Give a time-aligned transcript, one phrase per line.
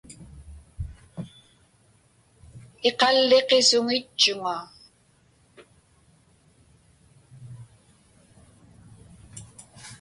[2.89, 4.57] Iqalliqisuŋitchuŋa.